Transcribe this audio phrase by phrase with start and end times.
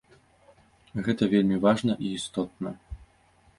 [1.09, 2.69] Гэта вельмі важна і істотна.